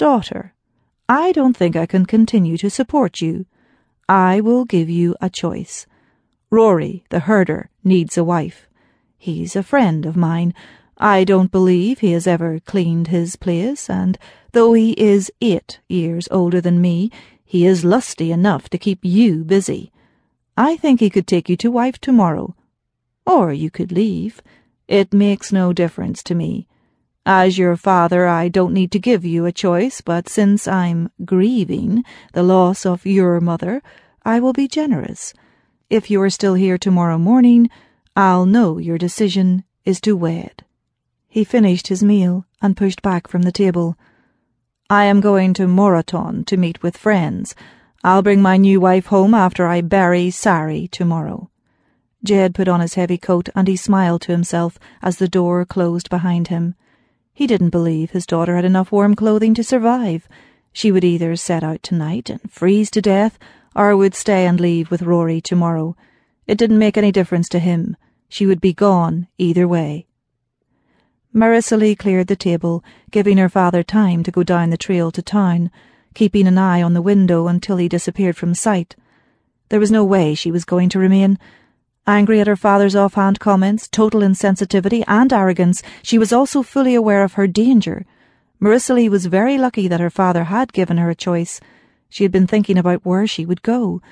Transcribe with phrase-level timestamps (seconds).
[0.00, 0.54] Daughter,
[1.10, 3.44] I don't think I can continue to support you.
[4.08, 5.86] I will give you a choice.
[6.48, 8.66] Rory, the herder, needs a wife.
[9.18, 10.54] He's a friend of mine.
[10.96, 14.16] I don't believe he has ever cleaned his place, and
[14.52, 17.10] though he is eight years older than me,
[17.44, 19.92] he is lusty enough to keep you busy.
[20.56, 22.56] I think he could take you to wife tomorrow.
[23.26, 24.40] Or you could leave.
[24.88, 26.68] It makes no difference to me.
[27.32, 32.04] As your father, I don't need to give you a choice, but since I'm grieving
[32.32, 33.84] the loss of your mother,
[34.24, 35.32] I will be generous.
[35.88, 37.70] If you are still here tomorrow morning,
[38.16, 40.64] I'll know your decision is to wed.
[41.28, 43.96] He finished his meal and pushed back from the table.
[44.90, 47.54] I am going to Moreton to meet with friends.
[48.02, 51.48] I'll bring my new wife home after I bury Sari tomorrow.
[52.24, 56.10] Jed put on his heavy coat and he smiled to himself as the door closed
[56.10, 56.74] behind him.
[57.40, 60.28] He didn't believe his daughter had enough warm clothing to survive.
[60.74, 63.38] She would either set out tonight and freeze to death,
[63.74, 65.96] or would stay and leave with Rory tomorrow.
[66.46, 67.96] It didn't make any difference to him.
[68.28, 70.06] She would be gone either way.
[71.34, 75.70] Marisily cleared the table, giving her father time to go down the trail to town,
[76.12, 78.96] keeping an eye on the window until he disappeared from sight.
[79.70, 81.38] There was no way she was going to remain.
[82.10, 87.22] Angry at her father's offhand comments, total insensitivity, and arrogance, she was also fully aware
[87.22, 88.04] of her danger.
[88.60, 91.60] Marisily was very lucky that her father had given her a choice.
[92.08, 94.02] She had been thinking about where she would go.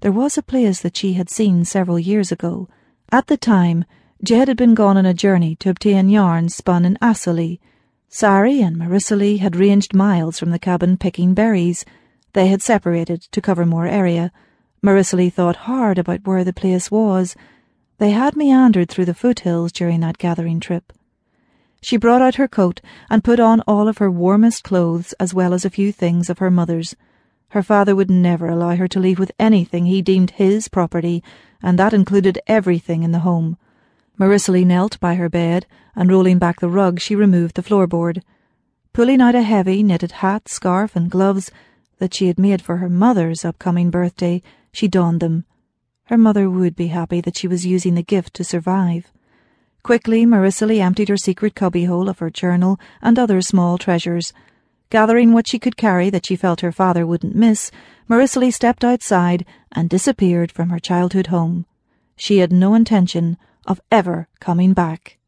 [0.00, 2.70] There was a place that she had seen several years ago.
[3.10, 3.84] At the time,
[4.24, 7.60] Jed had been gone on a journey to obtain yarn spun in Assalee.
[8.08, 11.84] Sari and Marisily had ranged miles from the cabin picking berries.
[12.32, 14.32] They had separated to cover more area.
[14.84, 17.36] Marisily thought hard about where the place was.
[17.98, 20.92] They had meandered through the foothills during that gathering trip.
[21.80, 25.54] She brought out her coat and put on all of her warmest clothes as well
[25.54, 26.96] as a few things of her mother's.
[27.50, 31.22] Her father would never allow her to leave with anything he deemed his property,
[31.62, 33.58] and that included everything in the home.
[34.18, 35.64] Marisily knelt by her bed,
[35.94, 38.22] and rolling back the rug, she removed the floorboard.
[38.92, 41.52] Pulling out a heavy knitted hat, scarf, and gloves
[42.02, 44.42] that she had made for her mother's upcoming birthday,
[44.72, 45.44] she donned them.
[46.06, 49.12] Her mother would be happy that she was using the gift to survive.
[49.84, 54.32] Quickly, Marisily emptied her secret cubbyhole of her journal and other small treasures.
[54.90, 57.70] Gathering what she could carry that she felt her father wouldn't miss,
[58.08, 61.66] Marisily stepped outside and disappeared from her childhood home.
[62.16, 65.18] She had no intention of ever coming back.